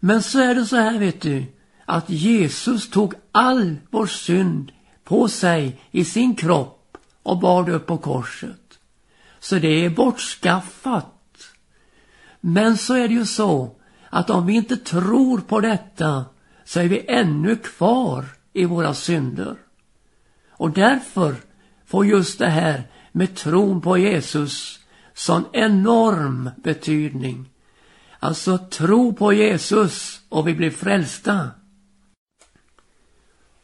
Men 0.00 0.22
så 0.22 0.38
är 0.38 0.54
det 0.54 0.64
så 0.64 0.76
här 0.76 0.98
vet 0.98 1.20
du, 1.20 1.44
att 1.84 2.10
Jesus 2.10 2.90
tog 2.90 3.14
all 3.32 3.76
vår 3.90 4.06
synd 4.06 4.72
på 5.04 5.28
sig 5.28 5.80
i 5.90 6.04
sin 6.04 6.34
kropp 6.34 6.80
och 7.24 7.38
bar 7.38 7.64
det 7.64 7.72
upp 7.72 7.86
på 7.86 7.98
korset. 7.98 8.78
Så 9.40 9.58
det 9.58 9.84
är 9.84 9.90
bortskaffat. 9.90 11.52
Men 12.40 12.78
så 12.78 12.94
är 12.94 13.08
det 13.08 13.14
ju 13.14 13.26
så 13.26 13.76
att 14.10 14.30
om 14.30 14.46
vi 14.46 14.52
inte 14.52 14.76
tror 14.76 15.40
på 15.40 15.60
detta 15.60 16.24
så 16.64 16.80
är 16.80 16.88
vi 16.88 17.04
ännu 17.08 17.56
kvar 17.56 18.24
i 18.52 18.64
våra 18.64 18.94
synder. 18.94 19.56
Och 20.50 20.70
därför 20.70 21.36
får 21.86 22.06
just 22.06 22.38
det 22.38 22.48
här 22.48 22.82
med 23.12 23.36
tron 23.36 23.80
på 23.80 23.98
Jesus 23.98 24.80
sån 25.14 25.44
enorm 25.52 26.50
betydning. 26.56 27.50
Alltså 28.18 28.58
tro 28.58 29.14
på 29.14 29.32
Jesus 29.32 30.20
och 30.28 30.48
vi 30.48 30.54
blir 30.54 30.70
frälsta. 30.70 31.50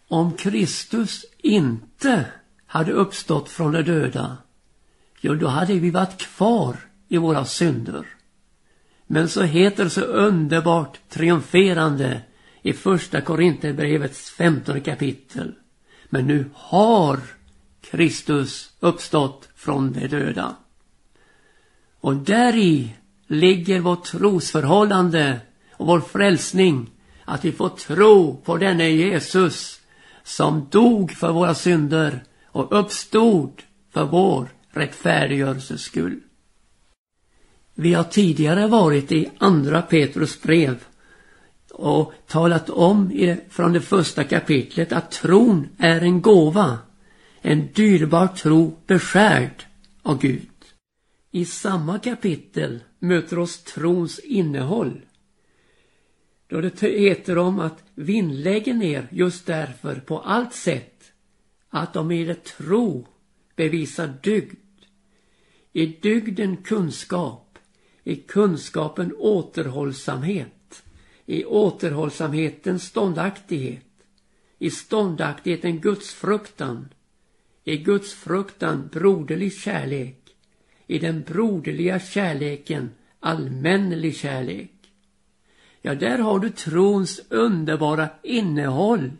Om 0.08 0.36
Kristus 0.36 1.24
inte 1.38 2.26
hade 2.70 2.92
uppstått 2.92 3.48
från 3.48 3.72
de 3.72 3.82
döda, 3.82 4.36
Ja, 5.20 5.34
då 5.34 5.46
hade 5.46 5.74
vi 5.74 5.90
varit 5.90 6.18
kvar 6.18 6.76
i 7.08 7.16
våra 7.16 7.44
synder. 7.44 8.06
Men 9.06 9.28
så 9.28 9.42
heter 9.42 9.84
det 9.84 9.90
så 9.90 10.00
underbart 10.00 10.98
triumferande 11.08 12.20
i 12.62 12.72
första 12.72 13.20
Korinthierbrevets 13.20 14.30
femtonde 14.30 14.80
kapitel. 14.80 15.54
Men 16.08 16.26
nu 16.26 16.50
har 16.54 17.20
Kristus 17.80 18.70
uppstått 18.80 19.48
från 19.56 19.92
de 19.92 20.06
döda. 20.08 20.56
Och 22.00 22.16
däri 22.16 22.94
ligger 23.26 23.80
vårt 23.80 24.04
trosförhållande 24.04 25.40
och 25.72 25.86
vår 25.86 26.00
frälsning. 26.00 26.90
Att 27.24 27.44
vi 27.44 27.52
får 27.52 27.68
tro 27.68 28.36
på 28.44 28.56
denne 28.56 28.88
Jesus 28.88 29.80
som 30.22 30.68
dog 30.70 31.12
för 31.12 31.32
våra 31.32 31.54
synder 31.54 32.24
och 32.52 32.80
uppstod 32.80 33.62
för 33.90 34.04
vår 34.04 34.48
rättfärdiggörelses 34.70 35.82
skull. 35.82 36.20
Vi 37.74 37.94
har 37.94 38.04
tidigare 38.04 38.66
varit 38.66 39.12
i 39.12 39.30
andra 39.38 39.82
Petrus 39.82 40.42
brev 40.42 40.84
och 41.70 42.12
talat 42.26 42.70
om 42.70 43.12
från 43.50 43.72
det 43.72 43.80
första 43.80 44.24
kapitlet 44.24 44.92
att 44.92 45.10
tron 45.10 45.68
är 45.78 46.00
en 46.00 46.22
gåva, 46.22 46.78
en 47.40 47.68
dyrbar 47.74 48.26
tro 48.26 48.76
beskärd 48.86 49.64
av 50.02 50.20
Gud. 50.20 50.48
I 51.30 51.44
samma 51.44 51.98
kapitel 51.98 52.80
möter 52.98 53.38
oss 53.38 53.64
trons 53.64 54.18
innehåll. 54.18 55.00
Då 56.48 56.60
det 56.60 56.82
heter 56.82 57.38
om 57.38 57.58
att 57.58 57.82
vinnlägger 57.94 58.74
ner 58.74 59.08
just 59.10 59.46
därför 59.46 59.94
på 59.94 60.18
allt 60.18 60.54
sätt 60.54 60.99
att 61.70 61.92
de 61.92 62.10
i 62.10 62.24
det 62.24 62.44
tro 62.44 63.06
bevisar 63.56 64.14
dygd. 64.22 64.56
I 65.72 65.86
dygden 65.86 66.56
kunskap, 66.56 67.58
i 68.04 68.16
kunskapen 68.16 69.14
återhållsamhet, 69.18 70.82
i 71.26 71.44
återhållsamheten 71.44 72.78
ståndaktighet, 72.78 73.86
i 74.58 74.70
ståndaktigheten 74.70 75.80
gudsfruktan, 75.80 76.88
i 77.64 77.76
gudsfruktan 77.76 78.88
broderlig 78.92 79.52
kärlek, 79.52 80.36
i 80.86 80.98
den 80.98 81.22
broderliga 81.22 82.00
kärleken 82.00 82.90
allmännelig 83.20 84.16
kärlek. 84.16 84.72
Ja, 85.82 85.94
där 85.94 86.18
har 86.18 86.38
du 86.38 86.50
trons 86.50 87.20
underbara 87.28 88.08
innehåll. 88.22 89.10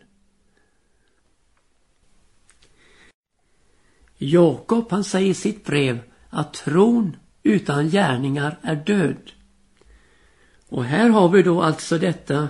Jakob 4.23 4.91
han 4.91 5.03
säger 5.03 5.29
i 5.29 5.33
sitt 5.33 5.65
brev 5.65 5.99
att 6.29 6.53
tron 6.53 7.15
utan 7.43 7.89
gärningar 7.89 8.57
är 8.61 8.75
död. 8.75 9.31
Och 10.69 10.85
här 10.85 11.09
har 11.09 11.29
vi 11.29 11.43
då 11.43 11.61
alltså 11.61 11.97
detta 11.97 12.47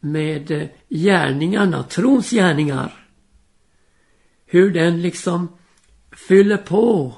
med 0.00 0.50
eh, 0.50 0.68
gärningarna, 0.88 1.82
trons 1.82 2.30
gärningar. 2.30 2.92
Hur 4.46 4.70
den 4.70 5.02
liksom 5.02 5.48
fyller 6.28 6.56
på 6.56 7.14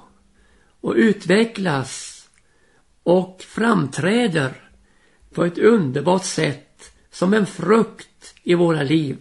och 0.81 0.95
utvecklas 0.97 2.25
och 3.03 3.43
framträder 3.43 4.71
på 5.35 5.45
ett 5.45 5.59
underbart 5.59 6.25
sätt 6.25 6.93
som 7.11 7.35
en 7.35 7.47
frukt 7.47 8.35
i 8.43 8.55
våra 8.55 8.83
liv. 8.83 9.19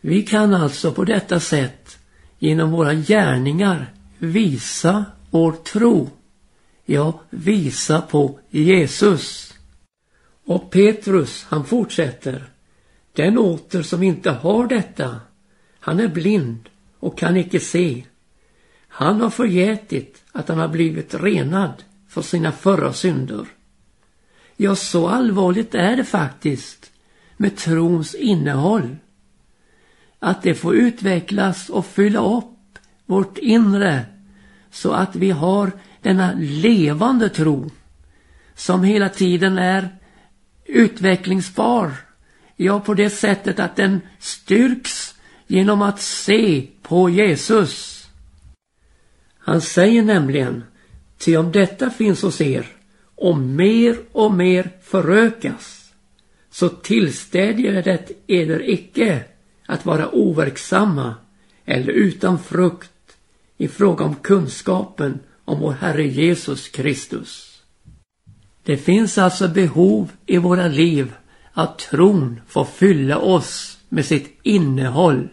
Vi 0.00 0.22
kan 0.22 0.54
alltså 0.54 0.92
på 0.92 1.04
detta 1.04 1.40
sätt 1.40 1.97
genom 2.38 2.70
våra 2.70 2.94
gärningar 2.94 3.92
visa 4.18 5.04
vår 5.30 5.52
tro. 5.52 6.10
Ja, 6.84 7.20
visa 7.30 8.00
på 8.00 8.38
Jesus. 8.50 9.54
Och 10.44 10.70
Petrus, 10.70 11.46
han 11.48 11.64
fortsätter. 11.64 12.44
Den 13.12 13.38
åter 13.38 13.82
som 13.82 14.02
inte 14.02 14.30
har 14.30 14.66
detta, 14.66 15.20
han 15.80 16.00
är 16.00 16.08
blind 16.08 16.68
och 16.98 17.18
kan 17.18 17.36
icke 17.36 17.60
se. 17.60 18.04
Han 18.88 19.20
har 19.20 19.30
förgätit 19.30 20.22
att 20.32 20.48
han 20.48 20.58
har 20.58 20.68
blivit 20.68 21.14
renad 21.14 21.82
för 22.08 22.22
sina 22.22 22.52
förra 22.52 22.92
synder. 22.92 23.46
Ja, 24.56 24.76
så 24.76 25.08
allvarligt 25.08 25.74
är 25.74 25.96
det 25.96 26.04
faktiskt 26.04 26.90
med 27.36 27.56
trons 27.56 28.14
innehåll. 28.14 28.96
Att 30.18 30.42
det 30.42 30.54
får 30.54 30.74
utvecklas 30.74 31.68
och 31.68 31.86
fylla 31.86 32.36
upp 32.36 32.78
vårt 33.06 33.38
inre 33.38 34.04
så 34.70 34.92
att 34.92 35.16
vi 35.16 35.30
har 35.30 35.72
denna 36.02 36.32
levande 36.38 37.28
tro 37.28 37.70
som 38.54 38.84
hela 38.84 39.08
tiden 39.08 39.58
är 39.58 39.88
utvecklingsbar. 40.64 41.92
Ja, 42.56 42.80
på 42.80 42.94
det 42.94 43.10
sättet 43.10 43.60
att 43.60 43.76
den 43.76 44.00
styrks 44.18 45.14
genom 45.46 45.82
att 45.82 46.00
se 46.00 46.66
på 46.82 47.10
Jesus. 47.10 48.06
Han 49.38 49.60
säger 49.60 50.02
nämligen, 50.02 50.64
ty 51.18 51.36
om 51.36 51.52
detta 51.52 51.90
finns 51.90 52.22
hos 52.22 52.40
er 52.40 52.66
och 53.14 53.38
mer 53.38 53.96
och 54.12 54.32
mer 54.32 54.70
förökas, 54.82 55.92
så 56.50 56.68
tillstädjer 56.68 57.82
det 57.82 58.10
eder 58.26 58.70
icke 58.70 59.24
att 59.68 59.86
vara 59.86 60.08
overksamma 60.08 61.14
eller 61.64 61.92
utan 61.92 62.38
frukt 62.38 63.16
i 63.56 63.68
fråga 63.68 64.04
om 64.04 64.14
kunskapen 64.14 65.20
om 65.44 65.60
vår 65.60 65.72
Herre 65.72 66.06
Jesus 66.06 66.68
Kristus. 66.68 67.62
Det 68.62 68.76
finns 68.76 69.18
alltså 69.18 69.48
behov 69.48 70.12
i 70.26 70.38
våra 70.38 70.68
liv 70.68 71.14
att 71.52 71.78
tron 71.78 72.40
får 72.46 72.64
fylla 72.64 73.18
oss 73.18 73.78
med 73.88 74.04
sitt 74.04 74.38
innehåll. 74.42 75.28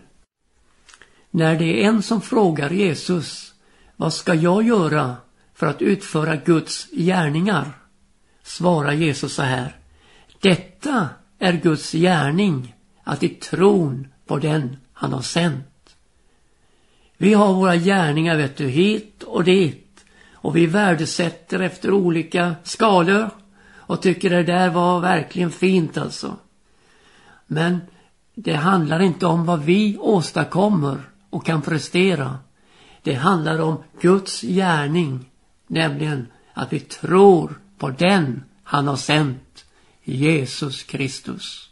När 1.31 1.59
det 1.59 1.65
är 1.83 1.87
en 1.87 2.03
som 2.03 2.21
frågar 2.21 2.69
Jesus, 2.69 3.53
vad 3.95 4.13
ska 4.13 4.33
jag 4.33 4.63
göra 4.63 5.15
för 5.53 5.67
att 5.67 5.81
utföra 5.81 6.35
Guds 6.35 6.87
gärningar? 6.91 7.71
Svarar 8.43 8.93
Jesus 8.93 9.33
så 9.33 9.41
här, 9.41 9.75
detta 10.41 11.09
är 11.39 11.53
Guds 11.53 11.91
gärning, 11.91 12.75
att 13.03 13.23
i 13.23 13.29
tron 13.29 14.07
på 14.25 14.37
den 14.39 14.77
han 14.93 15.13
har 15.13 15.21
sänt. 15.21 15.95
Vi 17.17 17.33
har 17.33 17.53
våra 17.53 17.75
gärningar 17.75 18.37
vet 18.37 18.57
du, 18.57 18.67
hit 18.67 19.23
och 19.23 19.43
dit 19.43 20.05
och 20.33 20.55
vi 20.55 20.65
värdesätter 20.65 21.59
efter 21.59 21.91
olika 21.91 22.55
skalor 22.63 23.29
och 23.75 24.01
tycker 24.01 24.29
det 24.29 24.43
där 24.43 24.69
var 24.69 24.99
verkligen 24.99 25.51
fint 25.51 25.97
alltså. 25.97 26.35
Men 27.47 27.81
det 28.35 28.55
handlar 28.55 29.01
inte 29.01 29.25
om 29.25 29.45
vad 29.45 29.63
vi 29.63 29.97
åstadkommer 29.97 31.01
och 31.29 31.45
kan 31.45 31.61
prestera. 31.61 32.37
Det 33.03 33.13
handlar 33.13 33.59
om 33.59 33.83
Guds 34.01 34.41
gärning, 34.41 35.29
nämligen 35.67 36.27
att 36.53 36.73
vi 36.73 36.79
tror 36.79 37.59
på 37.77 37.89
den 37.89 38.43
han 38.63 38.87
har 38.87 38.95
sänt, 38.95 39.65
Jesus 40.03 40.83
Kristus. 40.83 41.69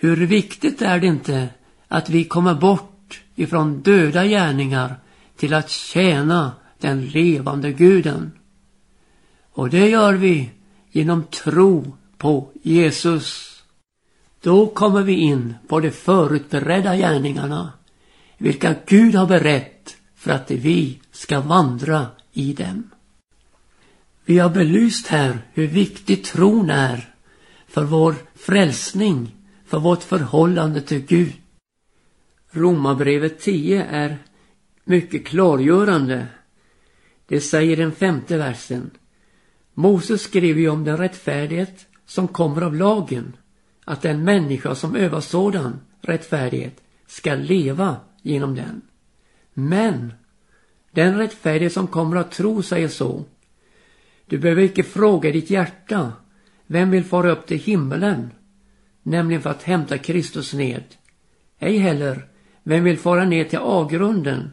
Hur 0.00 0.26
viktigt 0.26 0.82
är 0.82 1.00
det 1.00 1.06
inte 1.06 1.48
att 1.88 2.10
vi 2.10 2.24
kommer 2.24 2.54
bort 2.54 3.22
ifrån 3.34 3.80
döda 3.80 4.24
gärningar 4.24 4.96
till 5.36 5.54
att 5.54 5.70
tjäna 5.70 6.52
den 6.78 7.06
levande 7.06 7.72
guden. 7.72 8.32
Och 9.52 9.70
det 9.70 9.88
gör 9.88 10.14
vi 10.14 10.50
genom 10.90 11.24
tro 11.24 11.96
på 12.16 12.50
Jesus. 12.62 13.58
Då 14.40 14.66
kommer 14.66 15.02
vi 15.02 15.12
in 15.12 15.54
på 15.68 15.80
de 15.80 15.90
förutberedda 15.90 16.96
gärningarna, 16.96 17.72
vilka 18.38 18.74
Gud 18.86 19.14
har 19.14 19.26
berett 19.26 19.96
för 20.16 20.30
att 20.30 20.50
vi 20.50 20.98
ska 21.12 21.40
vandra 21.40 22.06
i 22.32 22.52
dem. 22.52 22.90
Vi 24.24 24.38
har 24.38 24.50
belyst 24.50 25.06
här 25.06 25.38
hur 25.52 25.66
viktig 25.66 26.24
tron 26.24 26.70
är 26.70 27.14
för 27.68 27.84
vår 27.84 28.14
frälsning, 28.34 29.34
för 29.68 29.78
vårt 29.78 30.02
förhållande 30.02 30.80
till 30.80 31.06
Gud. 31.06 31.32
Romarbrevet 32.50 33.40
10 33.40 33.84
är 33.84 34.18
mycket 34.84 35.26
klargörande. 35.26 36.26
Det 37.26 37.40
säger 37.40 37.76
den 37.76 37.92
femte 37.92 38.38
versen. 38.38 38.90
Moses 39.74 40.22
skrev 40.22 40.58
ju 40.58 40.68
om 40.68 40.84
den 40.84 40.96
rättfärdighet 40.96 41.86
som 42.06 42.28
kommer 42.28 42.62
av 42.62 42.74
lagen, 42.74 43.36
att 43.84 44.02
den 44.02 44.24
människa 44.24 44.74
som 44.74 44.96
övar 44.96 45.20
sådan 45.20 45.80
rättfärdighet 46.00 46.82
ska 47.06 47.34
leva 47.34 47.96
genom 48.22 48.54
den. 48.54 48.82
Men 49.54 50.12
den 50.90 51.18
rättfärdighet 51.18 51.72
som 51.72 51.86
kommer 51.86 52.16
att 52.16 52.32
tro 52.32 52.62
säger 52.62 52.88
så. 52.88 53.24
Du 54.26 54.38
behöver 54.38 54.62
icke 54.62 54.82
fråga 54.82 55.32
ditt 55.32 55.50
hjärta, 55.50 56.12
vem 56.66 56.90
vill 56.90 57.04
fara 57.04 57.30
upp 57.30 57.46
till 57.46 57.58
himmelen, 57.58 58.30
nämligen 59.08 59.42
för 59.42 59.50
att 59.50 59.62
hämta 59.62 59.98
Kristus 59.98 60.52
ned. 60.52 60.84
Ej 61.58 61.78
heller, 61.78 62.26
vem 62.62 62.84
vill 62.84 62.98
fara 62.98 63.24
ner 63.24 63.44
till 63.44 63.58
avgrunden, 63.58 64.50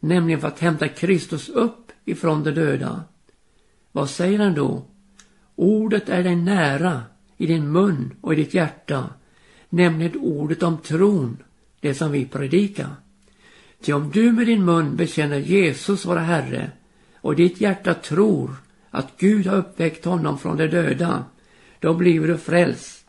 nämligen 0.00 0.40
för 0.40 0.48
att 0.48 0.60
hämta 0.60 0.88
Kristus 0.88 1.48
upp 1.48 1.92
ifrån 2.04 2.44
de 2.44 2.50
döda. 2.50 3.04
Vad 3.92 4.10
säger 4.10 4.38
han 4.38 4.54
då? 4.54 4.82
Ordet 5.56 6.08
är 6.08 6.22
dig 6.22 6.36
nära, 6.36 7.02
i 7.36 7.46
din 7.46 7.72
mun 7.72 8.14
och 8.20 8.32
i 8.32 8.36
ditt 8.36 8.54
hjärta, 8.54 9.08
nämligen 9.68 10.20
ordet 10.20 10.62
om 10.62 10.78
tron, 10.78 11.36
det 11.80 11.94
som 11.94 12.12
vi 12.12 12.24
predikar. 12.24 12.90
Ty 13.82 13.92
om 13.92 14.10
du 14.10 14.32
med 14.32 14.46
din 14.46 14.64
mun 14.64 14.96
bekänner 14.96 15.38
Jesus 15.38 16.04
vara 16.04 16.20
Herre 16.20 16.70
och 17.14 17.36
ditt 17.36 17.60
hjärta 17.60 17.94
tror 17.94 18.50
att 18.90 19.18
Gud 19.18 19.46
har 19.46 19.56
uppväckt 19.56 20.04
honom 20.04 20.38
från 20.38 20.56
de 20.56 20.66
döda, 20.66 21.24
då 21.80 21.94
blir 21.94 22.26
du 22.26 22.38
frälst. 22.38 23.01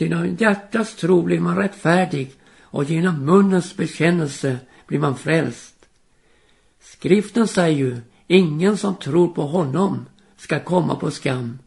Ty 0.00 0.08
genom 0.08 0.36
hjärtats 0.36 0.94
tro 0.94 1.22
blir 1.22 1.40
man 1.40 1.56
rättfärdig 1.56 2.32
och 2.60 2.84
genom 2.84 3.24
munnens 3.24 3.76
bekännelse 3.76 4.58
blir 4.86 4.98
man 4.98 5.16
frälst. 5.16 5.86
Skriften 6.80 7.48
säger 7.48 7.78
ju 7.78 8.00
Ingen 8.26 8.76
som 8.76 8.96
tror 8.96 9.28
på 9.28 9.42
honom 9.42 10.06
ska 10.36 10.60
komma 10.60 10.96
på 10.96 11.10
skam. 11.10 11.58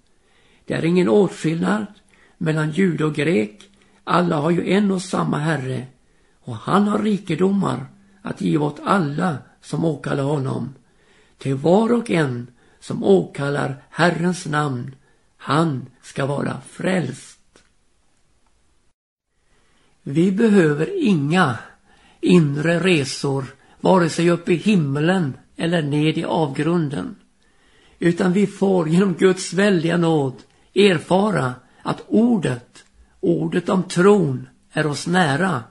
Det 0.66 0.74
är 0.74 0.86
ingen 0.86 1.10
åtskillnad 1.10 1.86
mellan 2.38 2.72
jude 2.72 3.06
och 3.06 3.16
grek. 3.16 3.70
Alla 4.04 4.36
har 4.36 4.52
ju 4.52 4.72
en 4.72 4.92
och 4.92 5.02
samma 5.02 5.38
Herre 5.38 5.88
och 6.40 6.56
han 6.56 6.88
har 6.88 7.00
rikedomar 7.00 7.86
att 8.22 8.42
ge 8.42 8.58
åt 8.58 8.80
alla 8.84 9.38
som 9.62 9.86
åkallar 9.86 10.24
honom. 10.24 10.74
Till 11.38 11.56
var 11.56 11.94
och 11.94 12.12
en 12.12 12.48
som 12.80 13.04
åkallar 13.04 13.84
Herrens 13.90 14.46
namn, 14.46 14.96
han 15.38 15.86
ska 16.02 16.26
vara 16.26 16.62
frälst. 16.70 17.33
Vi 20.04 20.32
behöver 20.32 21.04
inga 21.04 21.58
inre 22.22 22.80
resor, 22.80 23.46
vare 23.82 24.10
sig 24.10 24.30
upp 24.30 24.50
i 24.50 24.56
himmelen 24.56 25.34
eller 25.56 25.82
ned 25.82 26.18
i 26.18 26.24
avgrunden. 26.24 27.16
Utan 28.00 28.34
vi 28.34 28.48
får 28.48 28.90
genom 28.90 29.14
Guds 29.14 29.54
väldiga 29.54 29.98
nåd 29.98 30.34
erfara 30.74 31.54
att 31.82 32.04
ordet, 32.08 32.84
ordet 33.20 33.70
om 33.70 33.84
tron, 33.84 34.48
är 34.72 34.88
oss 34.88 35.08
nära. 35.08 35.64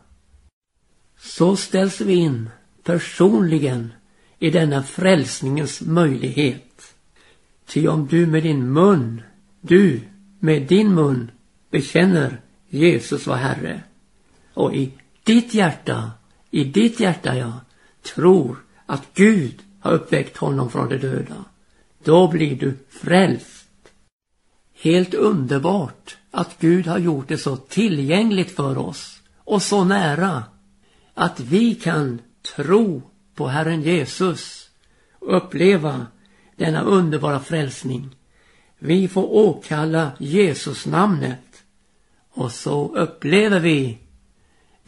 Så 1.19 1.57
ställs 1.57 2.01
vi 2.01 2.15
in 2.15 2.51
personligen 2.85 3.93
i 4.39 4.51
denna 4.51 4.83
frälsningens 4.83 5.81
möjlighet. 5.81 6.95
Ty 7.67 7.89
om 7.89 8.07
du 8.07 8.27
med 8.27 8.43
din 8.43 8.73
mun, 8.73 9.23
du 9.61 10.01
med 10.39 10.63
din 10.63 10.95
mun 10.95 11.31
bekänner 11.71 12.41
Jesus 12.69 13.27
var 13.27 13.37
Herre 13.37 13.83
och 14.55 14.75
i 14.75 14.93
ditt 15.25 15.55
hjärta, 15.55 16.11
i 16.51 16.65
ditt 16.65 17.01
hjärta 17.01 17.37
ja, 17.37 17.53
tror 18.03 18.57
att 18.87 19.03
Gud 19.15 19.63
har 19.81 19.93
uppväckt 19.93 20.37
honom 20.37 20.71
från 20.71 20.89
de 20.89 20.97
döda. 20.97 21.45
Då 22.05 22.29
blir 22.29 22.57
du 22.57 22.79
frälst. 22.89 23.69
Helt 24.83 25.15
underbart 25.15 26.17
att 26.31 26.57
Gud 26.61 26.87
har 26.87 26.99
gjort 26.99 27.29
det 27.29 27.39
så 27.39 27.57
tillgängligt 27.57 28.57
för 28.57 28.79
oss 28.79 29.21
och 29.39 29.63
så 29.63 29.85
nära 29.85 30.45
att 31.15 31.41
vi 31.41 31.75
kan 31.75 32.21
tro 32.57 33.03
på 33.35 33.49
Herren 33.49 33.83
Jesus 33.83 34.69
och 35.19 35.37
uppleva 35.37 36.07
denna 36.57 36.83
underbara 36.83 37.41
frälsning. 37.41 38.17
Vi 38.79 39.09
får 39.09 39.33
åkalla 39.33 40.13
Jesus 40.19 40.87
namnet 40.87 41.65
och 42.31 42.53
så 42.53 42.97
upplever 42.97 43.61
vi 43.61 43.99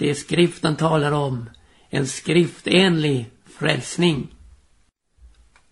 det 0.05 0.15
skriften 0.15 0.77
talar 0.77 1.13
om, 1.13 1.51
en 1.91 2.07
skriftenlig 2.07 3.31
frälsning. 3.47 4.35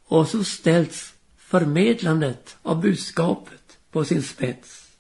Och 0.07 0.29
så 0.29 0.45
ställs 0.45 1.14
förmedlandet 1.37 2.57
av 2.62 2.81
budskapet 2.81 3.79
på 3.90 4.05
sin 4.05 4.23
spets. 4.23 4.90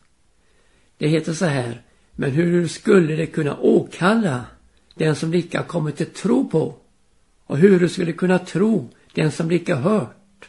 Det 0.98 1.08
heter 1.08 1.32
så 1.32 1.44
här, 1.44 1.82
men 2.12 2.30
hur 2.30 2.68
skulle 2.68 3.16
det 3.16 3.26
kunna 3.26 3.56
åkalla 3.56 4.44
den 4.94 5.16
som 5.16 5.34
icke 5.34 5.58
har 5.58 5.64
kommit 5.64 5.96
till 5.96 6.10
tro 6.10 6.48
på? 6.48 6.74
Och 7.46 7.58
hur 7.58 7.76
skulle 7.76 7.88
skulle 7.88 8.12
kunna 8.12 8.38
tro 8.38 8.90
den 9.14 9.32
som 9.32 9.52
icke 9.52 9.74
hört? 9.74 10.48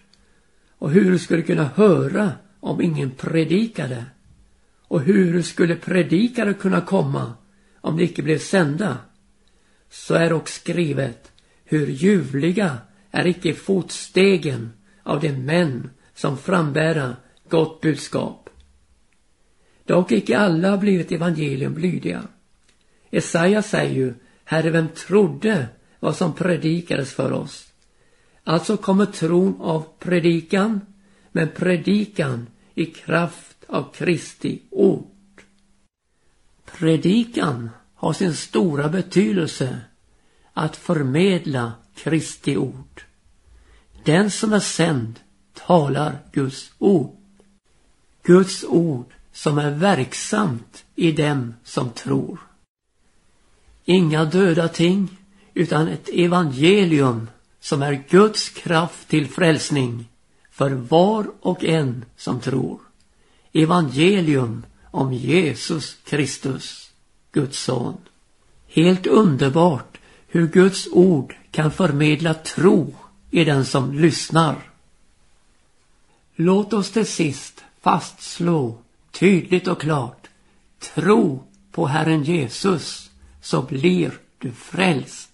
Och 0.77 0.91
hur 0.91 1.03
skulle 1.03 1.19
skulle 1.19 1.41
kunna 1.41 1.69
höra 1.75 2.31
om 2.59 2.81
ingen 2.81 3.11
predikade? 3.11 4.05
Och 4.87 5.01
hur 5.01 5.41
skulle 5.41 5.75
predikare 5.75 6.53
kunna 6.53 6.81
komma 6.81 7.33
om 7.83 7.97
de 7.97 8.03
icke 8.03 8.21
blev 8.21 8.39
sända? 8.39 8.97
Så 9.89 10.15
är 10.15 10.33
också 10.33 10.59
skrivet, 10.59 11.31
hur 11.65 11.87
ljuvliga 11.87 12.77
är 13.11 13.27
icke 13.27 13.53
fotstegen 13.53 14.73
av 15.03 15.19
de 15.19 15.31
män 15.31 15.89
som 16.13 16.37
frambära 16.37 17.15
gott 17.49 17.81
budskap. 17.81 18.49
Dock 19.85 20.11
icke 20.11 20.37
alla 20.37 20.69
har 20.69 20.77
blivit 20.77 21.11
evangelium 21.11 21.77
lydiga. 21.77 22.23
Jesaja 23.09 23.61
säger 23.61 23.95
ju, 23.95 24.13
Herre, 24.43 24.69
vem 24.69 24.87
trodde 24.87 25.67
vad 25.99 26.15
som 26.15 26.35
predikades 26.35 27.13
för 27.13 27.31
oss? 27.31 27.67
Alltså 28.43 28.77
kommer 28.77 29.05
tron 29.05 29.61
av 29.61 29.85
predikan, 29.99 30.81
men 31.31 31.49
predikan 31.49 32.47
i 32.75 32.85
kraft 32.85 33.57
av 33.67 33.93
Kristi 33.93 34.61
ord. 34.69 35.12
Predikan 36.77 37.69
har 37.95 38.13
sin 38.13 38.33
stora 38.33 38.89
betydelse 38.89 39.81
att 40.53 40.75
förmedla 40.75 41.73
Kristi 41.95 42.57
ord. 42.57 43.03
Den 44.03 44.31
som 44.31 44.53
är 44.53 44.59
sänd 44.59 45.19
talar 45.53 46.19
Guds 46.31 46.71
ord. 46.79 47.17
Guds 48.23 48.63
ord 48.63 49.13
som 49.33 49.57
är 49.57 49.71
verksamt 49.71 50.85
i 50.95 51.11
dem 51.11 51.53
som 51.63 51.89
tror. 51.89 52.39
Inga 53.85 54.25
döda 54.25 54.67
ting 54.67 55.17
utan 55.53 55.87
ett 55.87 56.09
evangelium 56.09 57.29
som 57.59 57.81
är 57.81 58.03
Guds 58.09 58.49
kraft 58.49 59.07
till 59.07 59.27
frälsning 59.27 60.09
för 60.51 60.71
var 60.71 61.31
och 61.41 61.63
en 61.63 62.05
som 62.17 62.39
tror. 62.39 62.79
Evangelium 63.53 64.65
om 64.93 65.13
Jesus 65.13 65.97
Kristus, 66.03 66.91
Guds 67.31 67.59
son. 67.59 67.97
Helt 68.67 69.07
underbart 69.07 69.97
hur 70.27 70.47
Guds 70.47 70.87
ord 70.91 71.35
kan 71.51 71.71
förmedla 71.71 72.33
tro 72.33 72.95
i 73.31 73.43
den 73.43 73.65
som 73.65 73.93
lyssnar. 73.93 74.55
Låt 76.35 76.73
oss 76.73 76.91
till 76.91 77.05
sist 77.05 77.63
fastslå 77.81 78.77
tydligt 79.11 79.67
och 79.67 79.81
klart. 79.81 80.27
Tro 80.79 81.43
på 81.71 81.87
Herren 81.87 82.23
Jesus 82.23 83.11
så 83.41 83.61
blir 83.61 84.11
du 84.37 84.51
frälst. 84.51 85.32